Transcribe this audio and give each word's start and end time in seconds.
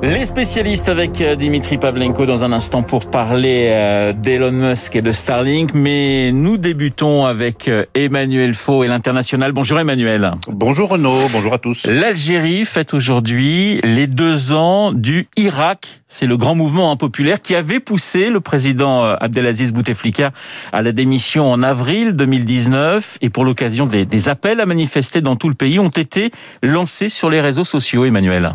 Les 0.00 0.26
spécialistes 0.26 0.88
avec 0.88 1.20
euh, 1.20 1.34
Dimitri 1.34 1.76
Pavlenko 1.76 2.24
dans 2.24 2.44
un 2.44 2.52
instant 2.52 2.84
pour 2.84 3.10
parler 3.10 3.70
euh, 3.72 4.12
d'Elon 4.12 4.52
Musk 4.52 4.94
et 4.94 5.02
de 5.02 5.10
Starlink. 5.10 5.74
Mais 5.74 6.30
nous 6.30 6.56
débutons 6.56 7.26
avec 7.26 7.66
euh, 7.66 7.84
Emmanuel 7.94 8.54
Faux 8.54 8.84
et 8.84 8.86
l'international. 8.86 9.50
Bonjour 9.50 9.80
Emmanuel. 9.80 10.34
Bonjour 10.46 10.90
Renaud, 10.90 11.28
bonjour 11.32 11.52
à 11.52 11.58
tous. 11.58 11.84
L'Algérie 11.86 12.64
fête 12.64 12.94
aujourd'hui 12.94 13.80
les 13.82 14.06
deux 14.06 14.52
ans 14.52 14.92
du 14.92 15.26
Irak. 15.36 16.00
C'est 16.06 16.26
le 16.26 16.36
grand 16.36 16.54
mouvement 16.54 16.92
impopulaire 16.92 17.42
qui 17.42 17.56
avait 17.56 17.80
poussé 17.80 18.30
le 18.30 18.38
président 18.38 19.02
Abdelaziz 19.04 19.72
Bouteflika 19.72 20.30
à 20.72 20.80
la 20.80 20.92
démission 20.92 21.50
en 21.50 21.64
avril 21.64 22.12
2019. 22.12 23.18
Et 23.20 23.30
pour 23.30 23.44
l'occasion, 23.44 23.86
des, 23.86 24.06
des 24.06 24.28
appels 24.28 24.60
à 24.60 24.66
manifester 24.66 25.22
dans 25.22 25.34
tout 25.34 25.48
le 25.48 25.56
pays 25.56 25.80
ont 25.80 25.88
été 25.88 26.30
lancés 26.62 27.08
sur 27.08 27.30
les 27.30 27.40
réseaux 27.40 27.64
sociaux, 27.64 28.04
Emmanuel. 28.04 28.52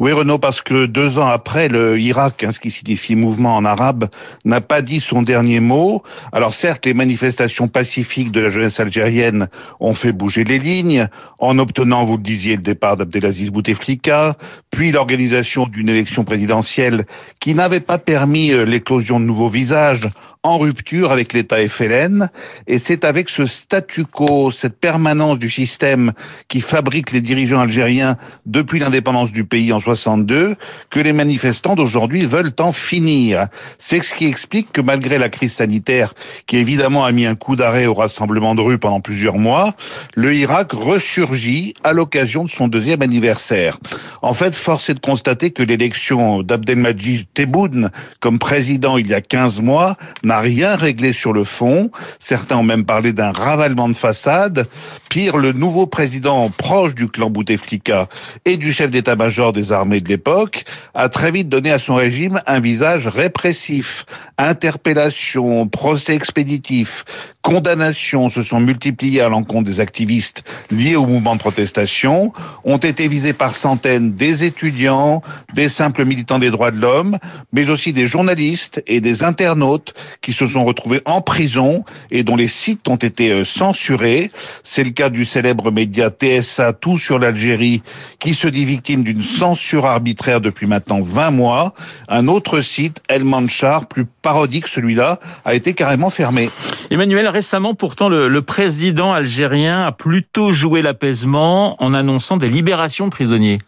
Oui, 0.00 0.10
Renaud, 0.10 0.38
parce 0.38 0.60
que 0.60 0.86
deux 0.86 1.18
ans 1.18 1.28
après, 1.28 1.68
le 1.68 2.00
Irak, 2.00 2.42
hein, 2.42 2.50
ce 2.50 2.58
qui 2.58 2.72
signifie 2.72 3.14
mouvement 3.14 3.54
en 3.54 3.64
arabe, 3.64 4.08
n'a 4.44 4.60
pas 4.60 4.82
dit 4.82 4.98
son 4.98 5.22
dernier 5.22 5.60
mot. 5.60 6.02
Alors 6.32 6.52
certes, 6.52 6.84
les 6.86 6.94
manifestations 6.94 7.68
pacifiques 7.68 8.32
de 8.32 8.40
la 8.40 8.48
jeunesse 8.48 8.80
algérienne 8.80 9.48
ont 9.78 9.94
fait 9.94 10.10
bouger 10.10 10.42
les 10.42 10.58
lignes, 10.58 11.06
en 11.38 11.60
obtenant, 11.60 12.04
vous 12.04 12.16
le 12.16 12.22
disiez, 12.24 12.56
le 12.56 12.62
départ 12.62 12.96
d'Abdelaziz 12.96 13.50
Bouteflika, 13.50 14.36
puis 14.70 14.90
l'organisation 14.90 15.66
d'une 15.66 15.88
élection 15.88 16.24
présidentielle 16.24 17.04
qui 17.44 17.54
n'avait 17.54 17.80
pas 17.80 17.98
permis 17.98 18.52
euh, 18.52 18.64
l'éclosion 18.64 19.20
de 19.20 19.26
nouveaux 19.26 19.50
visages 19.50 20.08
en 20.44 20.56
rupture 20.56 21.10
avec 21.10 21.34
l'État 21.34 21.56
FLN. 21.66 22.30
Et 22.66 22.78
c'est 22.78 23.04
avec 23.04 23.28
ce 23.28 23.46
statu 23.46 24.04
quo, 24.04 24.50
cette 24.50 24.78
permanence 24.78 25.38
du 25.38 25.50
système 25.50 26.12
qui 26.48 26.62
fabrique 26.62 27.12
les 27.12 27.20
dirigeants 27.20 27.60
algériens 27.60 28.16
depuis 28.46 28.78
l'indépendance 28.78 29.30
du 29.30 29.44
pays 29.44 29.72
en 29.72 29.80
62 29.80 30.54
que 30.88 31.00
les 31.00 31.12
manifestants 31.12 31.74
d'aujourd'hui 31.74 32.24
veulent 32.24 32.52
en 32.60 32.72
finir. 32.72 33.48
C'est 33.78 34.02
ce 34.02 34.14
qui 34.14 34.26
explique 34.26 34.72
que 34.72 34.80
malgré 34.80 35.18
la 35.18 35.28
crise 35.28 35.54
sanitaire, 35.54 36.14
qui 36.46 36.58
évidemment 36.58 37.04
a 37.04 37.12
mis 37.12 37.26
un 37.26 37.34
coup 37.34 37.56
d'arrêt 37.56 37.86
au 37.86 37.94
rassemblement 37.94 38.54
de 38.54 38.60
rue 38.62 38.78
pendant 38.78 39.00
plusieurs 39.00 39.36
mois, 39.36 39.74
le 40.14 40.34
Irak 40.34 40.72
ressurgit 40.72 41.74
à 41.84 41.92
l'occasion 41.92 42.44
de 42.44 42.50
son 42.50 42.68
deuxième 42.68 43.02
anniversaire. 43.02 43.78
En 44.22 44.32
fait, 44.32 44.54
force 44.54 44.88
est 44.90 44.94
de 44.94 45.00
constater 45.00 45.50
que 45.50 45.62
l'élection 45.62 46.42
d'Abdelmajid 46.42 47.26
Tebboune 47.34 47.90
comme 48.20 48.38
président 48.38 48.96
il 48.96 49.08
y 49.08 49.14
a 49.14 49.20
15 49.20 49.60
mois 49.60 49.96
n'a 50.22 50.40
rien 50.40 50.76
réglé 50.76 51.12
sur 51.12 51.32
le 51.32 51.44
fond. 51.44 51.90
Certains 52.18 52.56
ont 52.56 52.62
même 52.62 52.84
parlé 52.84 53.12
d'un 53.12 53.32
ravalement 53.32 53.88
de 53.88 53.94
façade. 53.94 54.68
Pire, 55.10 55.36
le 55.36 55.52
nouveau 55.52 55.86
président 55.86 56.48
proche 56.50 56.94
du 56.94 57.08
clan 57.08 57.30
Bouteflika 57.30 58.08
et 58.44 58.56
du 58.56 58.72
chef 58.72 58.90
d'état-major 58.90 59.52
des 59.52 59.72
armées 59.72 60.00
de 60.00 60.08
l'époque 60.08 60.64
a 60.94 61.08
très 61.08 61.30
vite 61.30 61.48
donné 61.48 61.70
à 61.70 61.78
son 61.78 61.94
régime 61.96 62.40
un 62.46 62.60
visage 62.60 63.06
répressif. 63.08 64.06
Interpellation, 64.38 65.68
procès 65.68 66.14
expéditif, 66.14 67.04
condamnations 67.42 68.30
se 68.30 68.42
sont 68.42 68.58
multipliées 68.58 69.20
à 69.20 69.28
l'encontre 69.28 69.64
des 69.64 69.80
activistes 69.80 70.42
liés 70.70 70.96
au 70.96 71.06
mouvement 71.06 71.34
de 71.34 71.40
protestation, 71.40 72.32
ont 72.64 72.78
été 72.78 73.06
visés 73.06 73.34
par 73.34 73.54
centaines 73.54 74.14
des 74.14 74.44
étudiants, 74.44 75.22
des 75.54 75.68
simples 75.68 76.04
militants 76.04 76.38
des 76.38 76.50
droits 76.50 76.70
de 76.70 76.80
l'homme, 76.80 77.18
mais 77.52 77.70
aussi 77.70 77.92
des 77.92 78.06
journalistes 78.06 78.82
et 78.86 79.00
des 79.00 79.22
internautes 79.22 79.94
qui 80.20 80.32
se 80.32 80.46
sont 80.46 80.64
retrouvés 80.64 81.02
en 81.04 81.20
prison 81.20 81.84
et 82.10 82.22
dont 82.22 82.36
les 82.36 82.48
sites 82.48 82.88
ont 82.88 82.96
été 82.96 83.30
euh, 83.30 83.44
censurés. 83.44 84.30
C'est 84.62 84.84
le 84.84 84.90
cas 84.90 85.08
du 85.08 85.24
célèbre 85.24 85.70
média 85.70 86.10
TSA 86.10 86.72
Tout 86.72 86.98
sur 86.98 87.18
l'Algérie 87.18 87.82
qui 88.18 88.34
se 88.34 88.48
dit 88.48 88.64
victime 88.64 89.04
d'une 89.04 89.22
censure 89.22 89.86
arbitraire 89.86 90.40
depuis 90.40 90.66
maintenant 90.66 91.00
20 91.00 91.30
mois. 91.30 91.74
Un 92.08 92.28
autre 92.28 92.60
site, 92.60 93.02
El 93.08 93.24
Manchar, 93.24 93.86
plus 93.86 94.04
parodique 94.04 94.68
celui-là, 94.68 95.18
a 95.44 95.54
été 95.54 95.74
carrément 95.74 96.10
fermé. 96.10 96.50
Emmanuel, 96.90 97.28
récemment, 97.28 97.74
pourtant, 97.74 98.08
le, 98.08 98.28
le 98.28 98.42
président 98.42 99.12
algérien 99.12 99.84
a 99.84 99.92
plutôt 99.92 100.52
joué 100.52 100.82
l'apaisement 100.82 101.82
en 101.82 101.94
annonçant 101.94 102.36
des 102.36 102.48
libérations 102.48 103.06
de 103.06 103.10
prisonniers. 103.10 103.58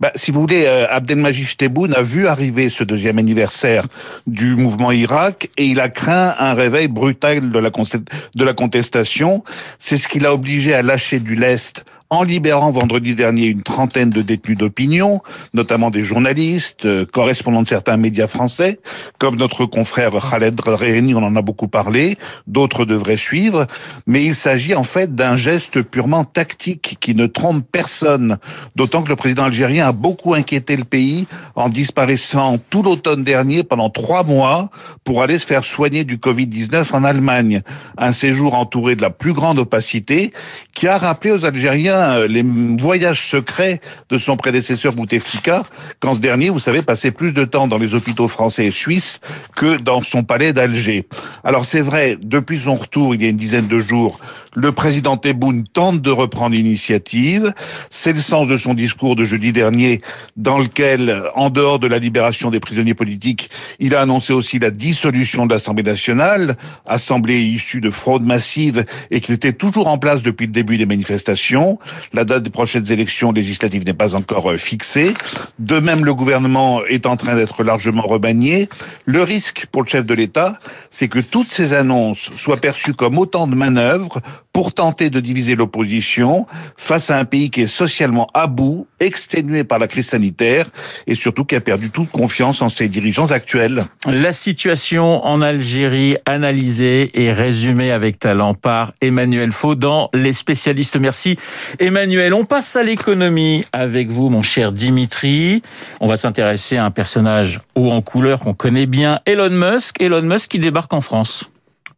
Bah, 0.00 0.12
si 0.14 0.30
vous 0.30 0.40
voulez, 0.40 0.64
euh, 0.66 0.86
Abdelmajid 0.90 1.56
Tebboune 1.56 1.94
a 1.94 2.02
vu 2.02 2.26
arriver 2.26 2.68
ce 2.68 2.84
deuxième 2.84 3.18
anniversaire 3.18 3.86
du 4.26 4.56
mouvement 4.56 4.92
Irak 4.92 5.50
et 5.56 5.66
il 5.66 5.80
a 5.80 5.88
craint 5.88 6.34
un 6.38 6.54
réveil 6.54 6.88
brutal 6.88 7.50
de 7.50 7.58
la, 7.58 7.70
de 7.70 8.44
la 8.44 8.52
contestation. 8.52 9.44
C'est 9.78 9.96
ce 9.96 10.08
qui 10.08 10.20
l'a 10.20 10.32
obligé 10.34 10.74
à 10.74 10.82
lâcher 10.82 11.20
du 11.20 11.34
lest 11.34 11.84
en 12.10 12.22
libérant 12.22 12.70
vendredi 12.70 13.14
dernier 13.14 13.46
une 13.46 13.62
trentaine 13.62 14.10
de 14.10 14.22
détenus 14.22 14.56
d'opinion, 14.56 15.20
notamment 15.52 15.90
des 15.90 16.02
journalistes, 16.02 16.86
euh, 16.86 17.04
correspondants 17.04 17.62
de 17.62 17.68
certains 17.68 17.96
médias 17.96 18.26
français, 18.26 18.80
comme 19.18 19.36
notre 19.36 19.66
confrère 19.66 20.12
Khaled 20.12 20.58
Reheni, 20.60 21.14
on 21.14 21.22
en 21.22 21.36
a 21.36 21.42
beaucoup 21.42 21.68
parlé, 21.68 22.16
d'autres 22.46 22.84
devraient 22.84 23.18
suivre, 23.18 23.66
mais 24.06 24.24
il 24.24 24.34
s'agit 24.34 24.74
en 24.74 24.84
fait 24.84 25.14
d'un 25.14 25.36
geste 25.36 25.82
purement 25.82 26.24
tactique 26.24 26.96
qui 27.00 27.14
ne 27.14 27.26
trompe 27.26 27.64
personne, 27.70 28.38
d'autant 28.74 29.02
que 29.02 29.10
le 29.10 29.16
président 29.16 29.44
algérien 29.44 29.88
a 29.88 29.92
beaucoup 29.92 30.34
inquiété 30.34 30.76
le 30.76 30.84
pays 30.84 31.26
en 31.56 31.68
disparaissant 31.68 32.56
tout 32.70 32.82
l'automne 32.82 33.22
dernier 33.22 33.64
pendant 33.64 33.90
trois 33.90 34.24
mois 34.24 34.70
pour 35.04 35.22
aller 35.22 35.38
se 35.38 35.46
faire 35.46 35.64
soigner 35.64 36.04
du 36.04 36.16
Covid-19 36.16 36.94
en 36.94 37.04
Allemagne. 37.04 37.62
Un 37.98 38.12
séjour 38.12 38.54
entouré 38.54 38.96
de 38.96 39.02
la 39.02 39.10
plus 39.10 39.34
grande 39.34 39.58
opacité 39.58 40.32
qui 40.74 40.88
a 40.88 40.96
rappelé 40.96 41.32
aux 41.32 41.44
Algériens 41.44 41.97
euh, 41.98 42.28
les 42.28 42.42
voyages 42.42 43.28
secrets 43.28 43.80
de 44.08 44.16
son 44.16 44.36
prédécesseur 44.36 44.92
Bouteflika, 44.92 45.64
quand 46.00 46.14
ce 46.14 46.20
dernier, 46.20 46.50
vous 46.50 46.60
savez, 46.60 46.82
passait 46.82 47.10
plus 47.10 47.32
de 47.34 47.44
temps 47.44 47.66
dans 47.66 47.78
les 47.78 47.94
hôpitaux 47.94 48.28
français 48.28 48.66
et 48.66 48.70
suisses 48.70 49.20
que 49.56 49.76
dans 49.76 50.02
son 50.02 50.22
palais 50.24 50.52
d'Alger. 50.52 51.06
Alors 51.44 51.64
c'est 51.64 51.80
vrai, 51.80 52.18
depuis 52.20 52.58
son 52.58 52.76
retour 52.76 53.14
il 53.14 53.22
y 53.22 53.26
a 53.26 53.28
une 53.28 53.36
dizaine 53.36 53.66
de 53.66 53.80
jours, 53.80 54.20
le 54.54 54.72
président 54.72 55.16
Tebboune 55.16 55.66
tente 55.66 56.00
de 56.00 56.10
reprendre 56.10 56.54
l'initiative. 56.56 57.52
C'est 57.90 58.12
le 58.12 58.18
sens 58.18 58.48
de 58.48 58.56
son 58.56 58.74
discours 58.74 59.14
de 59.14 59.24
jeudi 59.24 59.52
dernier, 59.52 60.00
dans 60.36 60.58
lequel, 60.58 61.22
en 61.34 61.50
dehors 61.50 61.78
de 61.78 61.86
la 61.86 61.98
libération 61.98 62.50
des 62.50 62.58
prisonniers 62.58 62.94
politiques, 62.94 63.50
il 63.78 63.94
a 63.94 64.00
annoncé 64.00 64.32
aussi 64.32 64.58
la 64.58 64.70
dissolution 64.70 65.46
de 65.46 65.52
l'Assemblée 65.52 65.84
nationale, 65.84 66.56
assemblée 66.86 67.40
issue 67.40 67.80
de 67.80 67.90
fraude 67.90 68.24
massive 68.24 68.84
et 69.10 69.20
qui 69.20 69.32
était 69.32 69.52
toujours 69.52 69.88
en 69.88 69.98
place 69.98 70.22
depuis 70.22 70.46
le 70.46 70.52
début 70.52 70.76
des 70.76 70.86
manifestations. 70.86 71.78
La 72.12 72.24
date 72.24 72.42
des 72.42 72.50
prochaines 72.50 72.90
élections 72.90 73.32
législatives 73.32 73.84
n'est 73.84 73.94
pas 73.94 74.14
encore 74.14 74.50
euh, 74.50 74.56
fixée. 74.56 75.14
De 75.58 75.78
même, 75.78 76.04
le 76.04 76.14
gouvernement 76.14 76.84
est 76.86 77.06
en 77.06 77.16
train 77.16 77.36
d'être 77.36 77.62
largement 77.62 78.02
remanié. 78.02 78.68
Le 79.04 79.22
risque 79.22 79.66
pour 79.70 79.82
le 79.82 79.88
chef 79.88 80.06
de 80.06 80.14
l'État, 80.14 80.58
c'est 80.90 81.08
que 81.08 81.18
toutes 81.18 81.50
ces 81.50 81.72
annonces 81.72 82.30
soient 82.36 82.56
perçues 82.56 82.94
comme 82.94 83.18
autant 83.18 83.46
de 83.46 83.54
manœuvres 83.54 84.20
pour 84.58 84.72
tenter 84.72 85.08
de 85.08 85.20
diviser 85.20 85.54
l'opposition 85.54 86.46
face 86.76 87.10
à 87.10 87.18
un 87.18 87.24
pays 87.24 87.48
qui 87.48 87.62
est 87.62 87.68
socialement 87.68 88.26
à 88.34 88.48
bout, 88.48 88.88
exténué 88.98 89.62
par 89.62 89.78
la 89.78 89.86
crise 89.86 90.08
sanitaire 90.08 90.66
et 91.06 91.14
surtout 91.14 91.44
qui 91.44 91.54
a 91.54 91.60
perdu 91.60 91.90
toute 91.90 92.10
confiance 92.10 92.60
en 92.60 92.68
ses 92.68 92.88
dirigeants 92.88 93.30
actuels. 93.30 93.84
La 94.06 94.32
situation 94.32 95.24
en 95.24 95.42
Algérie 95.42 96.16
analysée 96.26 97.22
et 97.22 97.30
résumée 97.30 97.92
avec 97.92 98.18
talent 98.18 98.54
par 98.54 98.94
Emmanuel 99.00 99.52
Faux 99.52 99.76
dans 99.76 100.10
Les 100.12 100.32
spécialistes. 100.32 100.96
Merci 100.96 101.36
Emmanuel. 101.78 102.34
On 102.34 102.44
passe 102.44 102.76
à 102.76 102.82
l'économie 102.82 103.64
avec 103.72 104.08
vous, 104.08 104.28
mon 104.28 104.42
cher 104.42 104.72
Dimitri. 104.72 105.62
On 106.00 106.08
va 106.08 106.16
s'intéresser 106.16 106.76
à 106.76 106.84
un 106.84 106.90
personnage 106.90 107.60
haut 107.74 107.90
en 107.90 108.02
couleur 108.02 108.40
qu'on 108.40 108.54
connaît 108.54 108.86
bien, 108.86 109.20
Elon 109.26 109.50
Musk. 109.50 110.00
Elon 110.00 110.22
Musk 110.22 110.50
qui 110.50 110.58
débarque 110.58 110.92
en 110.92 111.00
France. 111.00 111.50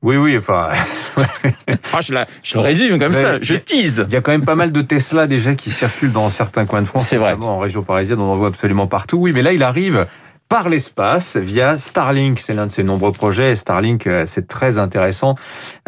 Oui, 0.03 0.17
oui, 0.17 0.37
enfin. 0.39 0.71
ah, 1.93 2.01
je, 2.01 2.15
la, 2.15 2.27
je 2.43 2.55
le 2.55 2.61
résume 2.61 2.99
comme 2.99 3.13
ça, 3.13 3.41
je 3.41 3.55
tease. 3.55 4.07
Il 4.09 4.15
y 4.15 4.17
a 4.17 4.23
quand 4.23 4.33
même 4.33 4.47
pas 4.47 4.55
mal 4.55 4.73
de 4.73 4.81
Tesla 4.81 5.27
déjà 5.27 5.55
qui 5.55 5.71
circulent 5.71 6.13
dans 6.13 6.31
certains 6.31 6.65
coins 6.65 6.81
de 6.81 6.87
France. 6.87 7.07
C'est 7.07 7.19
vrai. 7.19 7.35
En 7.41 7.59
région 7.59 7.83
parisienne, 7.83 8.19
on 8.21 8.33
en 8.33 8.37
voit 8.37 8.49
absolument 8.49 8.87
partout. 8.87 9.19
Oui, 9.19 9.33
mais 9.35 9.43
là, 9.43 9.53
il 9.53 9.63
arrive 9.63 10.07
par 10.51 10.69
l'espace 10.69 11.37
via 11.37 11.79
Starlink. 11.79 12.41
C'est 12.41 12.55
l'un 12.55 12.67
de 12.67 12.73
ses 12.73 12.83
nombreux 12.83 13.13
projets. 13.13 13.55
Starlink, 13.55 14.07
euh, 14.07 14.25
c'est 14.27 14.49
très 14.49 14.79
intéressant. 14.79 15.37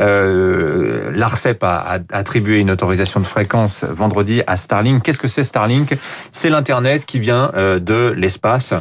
Euh, 0.00 1.10
L'ARCEP 1.12 1.62
a, 1.64 1.98
attribué 2.12 2.60
une 2.60 2.70
autorisation 2.70 3.18
de 3.18 3.26
fréquence 3.26 3.84
vendredi 3.84 4.40
à 4.46 4.56
Starlink. 4.56 5.02
Qu'est-ce 5.02 5.18
que 5.18 5.26
c'est 5.26 5.42
Starlink? 5.42 5.98
C'est 6.30 6.48
l'Internet 6.48 7.04
qui 7.04 7.18
vient 7.18 7.50
euh, 7.56 7.80
de 7.80 8.14
l'espace 8.16 8.72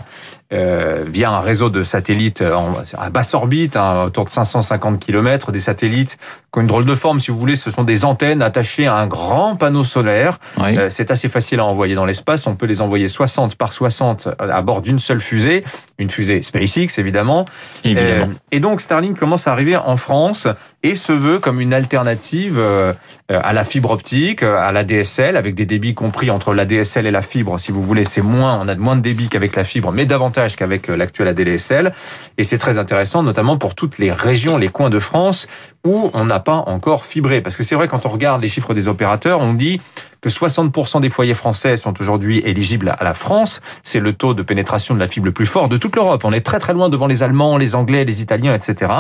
euh, 0.53 1.06
via 1.07 1.31
un 1.31 1.39
réseau 1.39 1.69
de 1.69 1.83
satellites 1.83 2.42
en, 2.42 2.74
à 2.98 3.09
basse 3.09 3.33
orbite, 3.33 3.75
hein, 3.75 4.03
autour 4.06 4.25
de 4.25 4.30
550 4.30 5.00
km, 5.00 5.51
des 5.51 5.59
satellites 5.59 6.18
qui 6.51 6.59
ont 6.59 6.62
une 6.62 6.68
drôle 6.68 6.86
de 6.86 6.95
forme, 6.95 7.19
si 7.19 7.31
vous 7.31 7.38
voulez. 7.38 7.56
Ce 7.56 7.71
sont 7.71 7.83
des 7.83 8.03
antennes 8.03 8.42
attachées 8.42 8.88
à 8.88 8.95
un 8.95 9.07
grand 9.07 9.56
panneau 9.56 9.83
solaire. 9.83 10.39
Oui. 10.57 10.77
Euh, 10.77 10.89
c'est 10.89 11.12
assez 11.12 11.30
facile 11.30 11.59
à 11.59 11.65
envoyer 11.65 11.95
dans 11.95 12.06
l'espace. 12.06 12.48
On 12.48 12.56
peut 12.56 12.65
les 12.65 12.81
envoyer 12.81 13.07
60 13.07 13.56
par 13.56 13.71
60 13.71 14.30
à 14.39 14.62
bord 14.62 14.81
d'une 14.81 15.00
seule 15.00 15.21
fusée, 15.21 15.63
une 15.98 16.09
fusée 16.09 16.42
SpaceX 16.42 16.98
évidemment. 16.98 17.45
Évidemment. 17.83 18.25
Euh, 18.25 18.51
et 18.51 18.59
donc 18.59 18.81
Starlink 18.81 19.18
commence 19.18 19.48
à 19.48 19.51
arriver 19.51 19.77
en 19.77 19.95
France 19.95 20.48
et 20.83 20.95
se 20.95 21.11
veut 21.11 21.39
comme 21.39 21.61
une 21.61 21.73
alternative 21.73 22.57
euh, 22.57 22.93
à 23.29 23.53
la 23.53 23.63
fibre 23.63 23.91
optique, 23.91 24.43
euh, 24.43 24.57
à 24.57 24.71
la 24.71 24.83
DSL, 24.83 25.37
avec 25.37 25.53
des 25.55 25.65
débits 25.65 25.93
compris 25.93 26.31
entre 26.31 26.53
la 26.53 26.65
DSL 26.65 27.05
et 27.05 27.11
la 27.11 27.21
fibre. 27.21 27.59
Si 27.59 27.71
vous 27.71 27.83
voulez, 27.83 28.03
c'est 28.03 28.21
moins, 28.21 28.59
on 28.59 28.67
a 28.67 28.75
moins 28.75 28.95
de 28.95 29.01
débit 29.01 29.29
qu'avec 29.29 29.55
la 29.55 29.63
fibre, 29.63 29.91
mais 29.91 30.05
davantage 30.05 30.55
qu'avec 30.55 30.89
euh, 30.89 30.97
l'actuelle 30.97 31.27
ADSL. 31.27 31.93
Et 32.37 32.43
c'est 32.43 32.57
très 32.57 32.77
intéressant, 32.77 33.21
notamment 33.21 33.57
pour 33.57 33.75
toutes 33.75 33.99
les 33.99 34.11
régions, 34.11 34.57
les 34.57 34.69
coins 34.69 34.89
de 34.89 34.99
France 34.99 35.47
où 35.85 36.11
on 36.13 36.25
n'a 36.25 36.39
pas 36.39 36.63
encore 36.67 37.05
fibré. 37.05 37.41
Parce 37.41 37.57
que 37.57 37.63
c'est 37.63 37.75
vrai, 37.75 37.87
quand 37.87 38.05
on 38.05 38.09
regarde 38.09 38.41
les 38.41 38.49
chiffres 38.49 38.73
des 38.73 38.87
opérateurs, 38.87 39.39
on 39.39 39.53
dit 39.53 39.81
que 40.21 40.29
60% 40.29 41.01
des 41.01 41.09
foyers 41.09 41.33
français 41.33 41.75
sont 41.75 42.00
aujourd'hui 42.00 42.41
éligibles 42.45 42.95
à 42.97 43.03
la 43.03 43.13
France. 43.13 43.62
C'est 43.83 44.00
le 44.00 44.13
taux 44.13 44.33
de 44.33 44.44
pénétration 44.44 44.94
de 44.94 45.00
la 45.00 45.07
fibre 45.07 45.25
le 45.25 45.31
plus 45.31 45.47
fort 45.47 45.68
de 45.68 45.77
toute 45.77 45.95
l'Europe. 45.95 46.23
On 46.23 46.31
est 46.31 46.45
très 46.45 46.59
très 46.59 46.73
loin 46.73 46.89
devant 46.89 47.07
les 47.07 47.23
Allemands, 47.23 47.57
les 47.57 47.75
Anglais, 47.75 48.06
les 48.06 48.21
Italiens, 48.21 48.53
etc. 48.53 48.91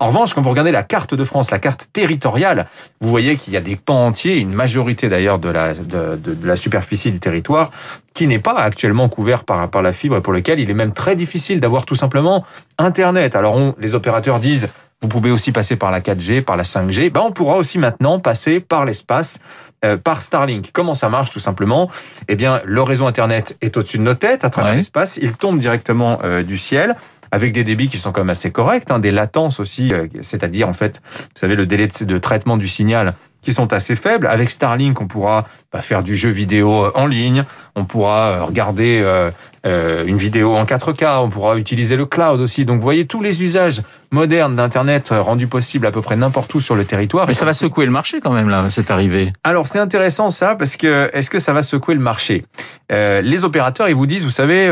En 0.00 0.06
revanche, 0.06 0.32
quand 0.32 0.40
vous 0.40 0.50
regardez 0.50 0.72
la 0.72 0.82
carte 0.82 1.14
de 1.14 1.24
France, 1.24 1.50
la 1.50 1.58
carte 1.58 1.88
territoriale, 1.92 2.66
vous 3.00 3.10
voyez 3.10 3.36
qu'il 3.36 3.52
y 3.52 3.56
a 3.56 3.60
des 3.60 3.76
pans 3.76 4.06
entiers, 4.06 4.38
une 4.38 4.54
majorité 4.54 5.08
d'ailleurs 5.08 5.38
de 5.38 5.50
la, 5.50 5.74
de, 5.74 6.16
de, 6.16 6.46
la 6.46 6.56
superficie 6.56 7.12
du 7.12 7.20
territoire, 7.20 7.70
qui 8.14 8.26
n'est 8.26 8.38
pas 8.38 8.58
actuellement 8.58 9.08
couvert 9.08 9.44
par, 9.44 9.68
par 9.68 9.82
la 9.82 9.92
fibre 9.92 10.16
et 10.16 10.20
pour 10.22 10.32
lequel 10.32 10.60
il 10.60 10.70
est 10.70 10.74
même 10.74 10.92
très 10.92 11.14
difficile 11.14 11.60
d'avoir 11.60 11.84
tout 11.84 11.96
simplement 11.96 12.44
Internet. 12.78 13.36
Alors 13.36 13.54
on, 13.56 13.74
les 13.78 13.94
opérateurs 13.94 14.40
disent 14.40 14.68
vous 15.04 15.08
pouvez 15.08 15.30
aussi 15.30 15.52
passer 15.52 15.76
par 15.76 15.90
la 15.90 16.00
4G, 16.00 16.40
par 16.40 16.56
la 16.56 16.62
5G. 16.62 17.10
Ben, 17.10 17.20
on 17.20 17.30
pourra 17.30 17.56
aussi 17.58 17.76
maintenant 17.78 18.18
passer 18.20 18.58
par 18.58 18.86
l'espace, 18.86 19.38
euh, 19.84 19.98
par 19.98 20.22
Starlink. 20.22 20.70
Comment 20.72 20.94
ça 20.94 21.10
marche 21.10 21.30
tout 21.30 21.40
simplement? 21.40 21.90
Eh 22.28 22.36
bien, 22.36 22.62
le 22.64 22.80
réseau 22.80 23.04
Internet 23.06 23.54
est 23.60 23.76
au-dessus 23.76 23.98
de 23.98 24.02
nos 24.02 24.14
têtes, 24.14 24.46
à 24.46 24.50
travers 24.50 24.70
Ouais. 24.70 24.76
l'espace. 24.78 25.18
Il 25.20 25.34
tombe 25.34 25.58
directement 25.58 26.20
euh, 26.24 26.42
du 26.42 26.56
ciel 26.56 26.96
avec 27.32 27.52
des 27.52 27.64
débits 27.64 27.88
qui 27.90 27.98
sont 27.98 28.12
quand 28.12 28.22
même 28.22 28.30
assez 28.30 28.50
corrects, 28.50 28.90
hein, 28.90 28.98
des 28.98 29.10
latences 29.10 29.60
aussi, 29.60 29.92
euh, 29.92 30.06
c'est-à-dire 30.22 30.68
en 30.70 30.72
fait, 30.72 31.02
vous 31.04 31.26
savez, 31.38 31.54
le 31.54 31.66
délai 31.66 31.88
de, 31.88 32.04
de 32.06 32.18
traitement 32.18 32.56
du 32.56 32.66
signal 32.68 33.12
qui 33.44 33.52
sont 33.52 33.72
assez 33.72 33.94
faibles. 33.94 34.26
Avec 34.26 34.50
Starlink, 34.50 35.00
on 35.00 35.06
pourra 35.06 35.46
bah, 35.72 35.82
faire 35.82 36.02
du 36.02 36.16
jeu 36.16 36.30
vidéo 36.30 36.84
euh, 36.84 36.90
en 36.94 37.06
ligne, 37.06 37.44
on 37.76 37.84
pourra 37.84 38.26
euh, 38.28 38.44
regarder 38.44 39.00
euh, 39.04 39.30
euh, 39.66 40.04
une 40.06 40.16
vidéo 40.18 40.54
en 40.54 40.64
4K, 40.64 41.20
on 41.20 41.30
pourra 41.30 41.56
utiliser 41.56 41.96
le 41.96 42.06
cloud 42.06 42.40
aussi. 42.40 42.64
Donc, 42.64 42.76
vous 42.76 42.84
voyez 42.84 43.06
tous 43.06 43.22
les 43.22 43.42
usages 43.42 43.82
modernes 44.10 44.54
d'Internet 44.54 45.08
rendus 45.10 45.46
possibles 45.48 45.86
à 45.86 45.90
peu 45.90 46.00
près 46.00 46.16
n'importe 46.16 46.54
où 46.54 46.60
sur 46.60 46.74
le 46.76 46.84
territoire. 46.84 47.26
Mais 47.26 47.34
ça 47.34 47.44
va 47.44 47.52
secouer 47.52 47.84
le 47.84 47.90
marché 47.90 48.20
quand 48.20 48.32
même 48.32 48.48
là, 48.48 48.64
cette 48.70 48.90
arrivée. 48.90 49.32
alors 49.42 49.66
c'est 49.66 49.80
intéressant 49.80 50.30
ça 50.30 50.54
parce 50.54 50.76
que 50.76 51.10
est-ce 51.12 51.30
que 51.30 51.40
ça 51.40 51.52
va 51.52 51.64
secouer 51.64 51.94
le 51.94 52.00
marché? 52.00 52.44
Euh, 52.92 53.20
Les 53.22 53.44
opérateurs 53.44 53.88
ils 53.88 53.94
vous 53.96 54.06
disent 54.06 54.22
vous 54.22 54.30
savez 54.30 54.70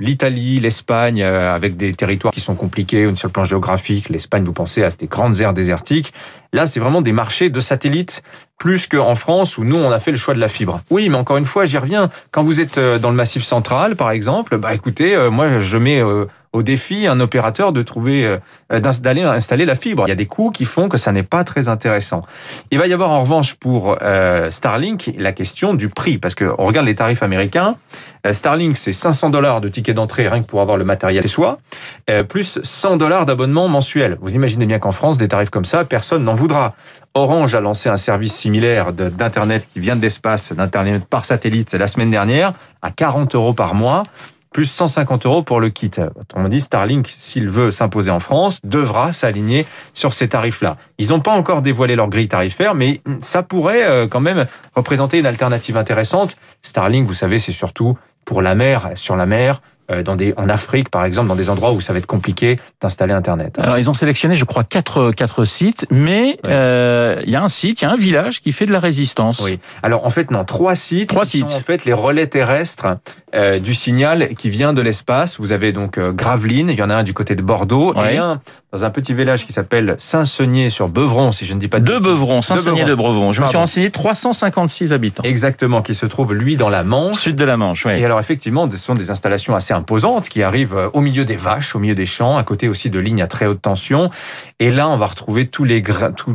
l'Italie, 0.00 0.60
l'Espagne 0.60 1.22
avec 1.22 1.78
des 1.78 1.94
territoires 1.94 2.34
qui 2.34 2.42
sont 2.42 2.56
compliqués 2.56 3.10
sur 3.14 3.28
le 3.28 3.32
plan 3.32 3.44
géographique, 3.44 4.10
l'Espagne 4.10 4.44
vous 4.44 4.52
pensez 4.52 4.82
à 4.82 4.90
ces 4.90 5.06
grandes 5.06 5.40
aires 5.40 5.54
désertiques. 5.54 6.12
Là 6.52 6.66
c'est 6.66 6.80
vraiment 6.80 7.00
des 7.00 7.12
marchés 7.12 7.48
de 7.48 7.60
satellites 7.60 8.03
plus 8.58 8.86
qu'en 8.86 9.14
France 9.14 9.58
où 9.58 9.64
nous 9.64 9.76
on 9.76 9.90
a 9.90 10.00
fait 10.00 10.10
le 10.10 10.16
choix 10.16 10.34
de 10.34 10.40
la 10.40 10.48
fibre. 10.48 10.80
Oui 10.90 11.08
mais 11.08 11.16
encore 11.16 11.36
une 11.36 11.44
fois 11.44 11.64
j'y 11.64 11.78
reviens 11.78 12.08
quand 12.30 12.42
vous 12.42 12.60
êtes 12.60 12.78
euh, 12.78 12.98
dans 12.98 13.10
le 13.10 13.16
Massif 13.16 13.44
central 13.44 13.96
par 13.96 14.10
exemple 14.10 14.58
bah 14.58 14.74
écoutez 14.74 15.14
euh, 15.14 15.30
moi 15.30 15.58
je 15.58 15.78
mets 15.78 16.00
euh, 16.00 16.26
au 16.54 16.62
défi 16.62 17.06
un 17.06 17.20
opérateur 17.20 17.72
de 17.72 17.82
trouver 17.82 18.24
euh, 18.24 18.80
d'ins- 18.80 18.98
d'aller 19.00 19.22
installer 19.22 19.66
la 19.66 19.74
fibre. 19.74 20.04
Il 20.06 20.08
y 20.08 20.12
a 20.12 20.16
des 20.16 20.26
coûts 20.26 20.50
qui 20.50 20.64
font 20.64 20.88
que 20.88 20.96
ça 20.96 21.12
n'est 21.12 21.22
pas 21.24 21.44
très 21.44 21.68
intéressant. 21.68 22.22
Il 22.70 22.78
va 22.78 22.86
y 22.86 22.92
avoir 22.92 23.10
en 23.10 23.20
revanche 23.20 23.54
pour 23.54 23.98
euh, 24.00 24.48
Starlink 24.50 25.10
la 25.18 25.32
question 25.32 25.74
du 25.74 25.88
prix, 25.88 26.16
parce 26.16 26.34
que 26.34 26.50
on 26.56 26.64
regarde 26.64 26.86
les 26.86 26.94
tarifs 26.94 27.22
américains. 27.22 27.76
Euh, 28.26 28.32
Starlink, 28.32 28.76
c'est 28.78 28.92
500 28.92 29.30
dollars 29.30 29.60
de 29.60 29.68
ticket 29.68 29.92
d'entrée 29.94 30.28
rien 30.28 30.42
que 30.42 30.46
pour 30.46 30.60
avoir 30.62 30.76
le 30.78 30.84
matériel 30.84 31.22
chez 31.24 31.28
soi, 31.28 31.58
euh, 32.08 32.22
plus 32.22 32.60
100 32.62 32.96
dollars 32.96 33.26
d'abonnement 33.26 33.66
mensuel. 33.68 34.16
Vous 34.20 34.34
imaginez 34.34 34.64
bien 34.64 34.78
qu'en 34.78 34.92
France, 34.92 35.18
des 35.18 35.28
tarifs 35.28 35.50
comme 35.50 35.64
ça, 35.64 35.84
personne 35.84 36.22
n'en 36.24 36.34
voudra. 36.34 36.74
Orange 37.14 37.54
a 37.54 37.60
lancé 37.60 37.88
un 37.88 37.96
service 37.96 38.32
similaire 38.34 38.92
d'internet 38.92 39.66
qui 39.72 39.80
vient 39.80 39.96
de 39.96 40.02
l'espace, 40.02 40.52
d'internet 40.52 41.04
par 41.04 41.24
satellite 41.24 41.72
la 41.74 41.86
semaine 41.88 42.10
dernière, 42.10 42.52
à 42.82 42.90
40 42.92 43.34
euros 43.34 43.52
par 43.52 43.74
mois 43.74 44.04
plus 44.54 44.66
150 44.66 45.26
euros 45.26 45.42
pour 45.42 45.60
le 45.60 45.68
kit. 45.68 45.90
Autrement 46.14 46.48
dit, 46.48 46.60
Starlink, 46.60 47.12
s'il 47.14 47.48
veut 47.48 47.72
s'imposer 47.72 48.12
en 48.12 48.20
France, 48.20 48.60
devra 48.62 49.12
s'aligner 49.12 49.66
sur 49.94 50.14
ces 50.14 50.28
tarifs-là. 50.28 50.76
Ils 50.98 51.08
n'ont 51.08 51.20
pas 51.20 51.32
encore 51.32 51.60
dévoilé 51.60 51.96
leur 51.96 52.08
grille 52.08 52.28
tarifaire, 52.28 52.76
mais 52.76 53.00
ça 53.20 53.42
pourrait 53.42 53.82
euh, 53.82 54.06
quand 54.06 54.20
même 54.20 54.46
représenter 54.76 55.18
une 55.18 55.26
alternative 55.26 55.76
intéressante. 55.76 56.36
Starlink, 56.62 57.06
vous 57.06 57.14
savez, 57.14 57.40
c'est 57.40 57.52
surtout 57.52 57.98
pour 58.24 58.42
la 58.42 58.54
mer, 58.54 58.90
sur 58.94 59.16
la 59.16 59.26
mer, 59.26 59.60
dans 60.04 60.16
des, 60.16 60.34
en 60.36 60.48
Afrique, 60.48 60.88
par 60.90 61.04
exemple, 61.04 61.28
dans 61.28 61.36
des 61.36 61.50
endroits 61.50 61.72
où 61.72 61.80
ça 61.80 61.92
va 61.92 61.98
être 61.98 62.06
compliqué 62.06 62.58
d'installer 62.80 63.12
Internet. 63.12 63.58
Alors 63.58 63.78
ils 63.78 63.90
ont 63.90 63.94
sélectionné, 63.94 64.34
je 64.34 64.44
crois, 64.44 64.64
quatre 64.64 65.12
quatre 65.12 65.44
sites, 65.44 65.86
mais 65.90 66.38
euh, 66.46 67.20
il 67.24 67.30
y 67.30 67.36
a 67.36 67.42
un 67.42 67.48
site, 67.48 67.80
il 67.80 67.84
y 67.84 67.86
a 67.86 67.90
un 67.90 67.96
village 67.96 68.40
qui 68.40 68.52
fait 68.52 68.66
de 68.66 68.72
la 68.72 68.80
résistance. 68.80 69.40
Oui. 69.44 69.58
Alors 69.82 70.04
en 70.06 70.10
fait 70.10 70.30
non, 70.30 70.44
trois 70.44 70.74
sites. 70.74 71.08
Trois 71.10 71.24
sites. 71.24 71.50
Sont 71.50 71.56
en 71.56 71.60
fait 71.60 71.84
les 71.84 71.92
relais 71.92 72.26
terrestres 72.26 72.86
euh, 73.34 73.58
du 73.58 73.74
signal 73.74 74.28
qui 74.36 74.48
vient 74.50 74.72
de 74.72 74.80
l'espace. 74.80 75.38
Vous 75.38 75.52
avez 75.52 75.72
donc 75.72 75.98
euh, 75.98 76.12
Gravelines, 76.12 76.70
il 76.70 76.76
y 76.76 76.82
en 76.82 76.90
a 76.90 76.94
un 76.94 77.02
du 77.02 77.12
côté 77.14 77.34
de 77.34 77.42
Bordeaux 77.42 77.92
Ouais. 77.94 78.14
et 78.14 78.18
un 78.18 78.40
dans 78.72 78.82
un 78.84 78.90
petit 78.90 79.14
village 79.14 79.46
qui 79.46 79.52
s'appelle 79.52 79.94
Saint-Senier 79.98 80.68
sur 80.68 80.88
Beuvron, 80.88 81.30
si 81.30 81.44
je 81.44 81.54
ne 81.54 81.60
dis 81.60 81.68
pas 81.68 81.78
de 81.78 81.84
De. 81.84 81.98
Beuvron, 82.00 82.42
Saint-Senier 82.42 82.84
de 82.84 82.94
Beuvron. 82.96 83.30
Je 83.32 83.40
me 83.40 83.46
suis 83.46 83.56
renseigné, 83.56 83.90
356 83.90 84.92
habitants. 84.92 85.22
Exactement, 85.22 85.80
qui 85.82 85.94
se 85.94 86.06
trouve 86.06 86.34
lui 86.34 86.56
dans 86.56 86.68
la 86.70 86.82
Manche. 86.82 87.18
Sud 87.20 87.36
de 87.36 87.44
la 87.44 87.56
Manche, 87.56 87.86
oui. 87.86 87.92
Et 87.92 88.04
alors 88.04 88.18
effectivement, 88.18 88.68
ce 88.68 88.76
sont 88.76 88.94
des 88.94 89.10
installations 89.12 89.54
assez 89.54 89.73
imposantes 89.74 90.28
qui 90.28 90.42
arrivent 90.42 90.76
euh, 90.76 90.88
au 90.92 91.00
milieu 91.00 91.24
des 91.24 91.36
vaches, 91.36 91.74
au 91.74 91.78
milieu 91.78 91.94
des 91.94 92.06
champs, 92.06 92.36
à 92.36 92.44
côté 92.44 92.68
aussi 92.68 92.90
de 92.90 92.98
lignes 92.98 93.22
à 93.22 93.26
très 93.26 93.46
haute 93.46 93.60
tension. 93.60 94.10
Et 94.58 94.70
là, 94.70 94.88
on 94.88 94.96
va 94.96 95.06
retrouver 95.06 95.46
tous 95.46 95.64
les, 95.64 95.82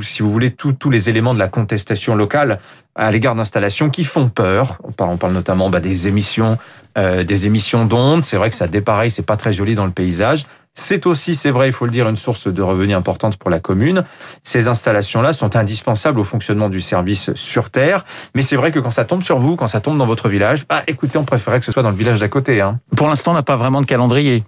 si 0.04 0.22
vous 0.22 0.32
voulez, 0.32 0.52
tous, 0.52 0.90
les 0.90 1.10
éléments 1.10 1.34
de 1.34 1.40
la 1.40 1.48
contestation 1.48 2.16
locale 2.16 2.60
à 2.96 3.12
l'égard 3.12 3.36
d'installations 3.36 3.90
qui 3.90 4.04
font 4.04 4.30
peur. 4.30 4.78
On 4.84 4.92
parle, 4.92 5.12
on 5.12 5.18
parle 5.18 5.34
notamment 5.34 5.70
bah, 5.70 5.80
des 5.80 6.08
émissions, 6.08 6.58
euh, 6.98 7.24
des 7.24 7.46
émissions 7.46 7.86
d'ondes. 7.86 8.24
C'est 8.24 8.38
vrai 8.38 8.50
que 8.50 8.56
ça 8.56 8.68
dépareille, 8.68 9.12
c'est 9.12 9.22
pas 9.22 9.38
très 9.38 9.54
joli 9.54 9.76
dans 9.76 9.86
le 9.86 9.92
paysage. 9.92 10.46
C'est 10.80 11.06
aussi, 11.06 11.36
c'est 11.36 11.52
vrai, 11.52 11.68
il 11.68 11.74
faut 11.74 11.86
le 11.86 11.92
dire, 11.92 12.08
une 12.10 12.16
source 12.16 12.48
de 12.48 12.62
revenus 12.62 12.96
importante 12.96 13.38
pour 13.38 13.50
la 13.50 13.60
commune. 13.60 14.04
Ces 14.44 14.68
installations-là 14.68 15.34
sont 15.34 15.56
indispensables 15.56 16.20
au 16.20 16.24
fonctionnement 16.24 16.70
du 16.70 16.82
service 16.82 17.32
sur 17.36 17.70
Terre. 17.70 18.06
Mais 18.36 18.42
c'est 18.42 18.56
vrai 18.56 18.72
que 18.72 18.80
quand 18.80 18.92
ça 18.92 19.06
tombe 19.06 19.22
sur 19.22 19.40
vous, 19.40 19.56
quand 19.56 19.68
ça 19.68 19.82
tombe 19.82 19.98
dans 19.98 20.06
votre 20.08 20.30
village, 20.30 20.66
bah 20.68 20.84
écoutez, 20.88 21.18
on 21.18 21.26
préférait 21.26 21.60
que 21.60 21.66
ce 21.66 21.72
soit 21.72 21.84
dans 21.84 21.92
le 21.92 21.98
village 21.98 22.20
d'à 22.20 22.28
côté. 22.30 22.62
Hein. 22.62 22.80
Pour 22.96 23.08
l'instant, 23.08 23.32
on 23.32 23.36
n'a 23.36 23.44
pas 23.44 23.56
vraiment 23.58 23.82
de 23.82 23.86
calendrier. 23.86 24.44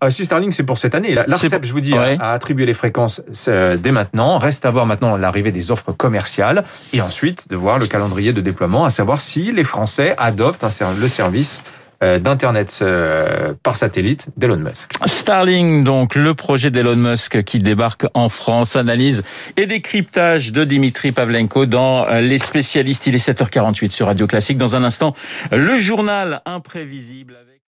Ah, 0.00 0.10
si 0.10 0.24
Starlink, 0.24 0.52
c'est 0.52 0.64
pour 0.64 0.78
cette 0.78 0.94
année. 0.96 1.14
L'ARCEP, 1.14 1.50
pour- 1.52 1.62
je 1.62 1.72
vous 1.72 1.80
dis, 1.80 1.92
Ouais. 1.94 2.16
a, 2.20 2.32
attribué 2.32 2.66
les 2.66 2.74
fréquences 2.74 3.20
euh, 3.46 3.76
dès 3.76 3.92
maintenant. 3.92 4.38
Reste 4.38 4.64
à 4.66 4.70
voir 4.72 4.84
maintenant 4.86 5.16
l'arrivée 5.16 5.52
des 5.52 5.70
offres 5.70 5.92
commerciales 5.92 6.64
et 6.92 7.00
ensuite 7.00 7.48
de 7.50 7.56
voir 7.56 7.78
le 7.78 7.86
calendrier 7.86 8.32
de 8.32 8.40
déploiement, 8.40 8.84
à 8.84 8.90
savoir 8.90 9.20
si 9.20 9.52
les 9.52 9.62
Français 9.64 10.14
adoptent 10.18 10.64
un 10.64 10.70
ser- 10.70 10.86
le 11.00 11.06
service 11.08 11.62
euh, 11.62 11.91
d'Internet 12.02 12.80
euh, 12.82 13.54
par 13.62 13.76
satellite 13.76 14.28
d'Elon 14.36 14.56
Musk. 14.56 14.92
Starlink, 15.06 15.84
donc 15.84 16.14
le 16.14 16.34
projet 16.34 16.70
d'Elon 16.70 16.96
Musk 16.96 17.42
qui 17.44 17.58
débarque 17.58 18.06
en 18.14 18.28
France, 18.28 18.76
analyse 18.76 19.22
et 19.56 19.66
décryptage 19.66 20.52
de 20.52 20.64
Dimitri 20.64 21.12
Pavlenko 21.12 21.66
dans 21.66 22.06
euh, 22.08 22.20
Les 22.20 22.38
spécialistes. 22.38 23.06
Il 23.06 23.14
est 23.14 23.28
7h48 23.28 23.90
sur 23.90 24.06
Radio 24.06 24.26
Classique. 24.26 24.58
Dans 24.58 24.76
un 24.76 24.84
instant, 24.84 25.14
le 25.52 25.78
journal 25.78 26.42
imprévisible 26.44 27.36